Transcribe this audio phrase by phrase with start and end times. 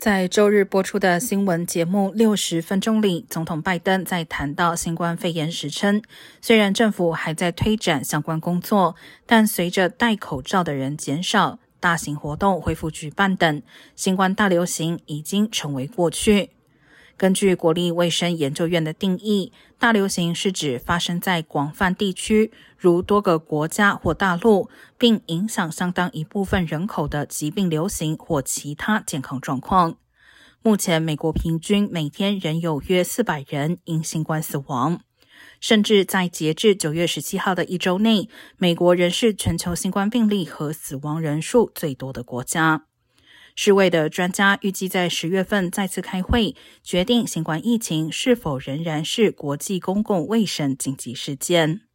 [0.00, 6.00] 在周日播出的新闻节目《六十分钟》里，总统拜登在谈到新冠肺炎时称，
[6.40, 13.60] 虽然政府还在推展相关工作，但随着戴口罩的人减少、大型活动恢复举办等，
[13.94, 16.48] 新冠大流行已经成为过去。
[17.20, 29.96] 根据国立卫生研究院的定义，大流行是指发生在广泛地区，如多个国家或大陆，并影响相当一部分人口的疾病流行或其他健康状况。
[30.62, 35.02] 目前，美国平均每天仍有约四百人因新冠死亡，
[35.60, 42.86] 甚至在截至九月十七号的一周内，美国仍是全球新冠病例和死亡人数最多的国家。
[43.62, 51.89] 世卫的专家预计在十月份再次开会，决定新冠疫情是否仍然是国际公共卫生紧急事件。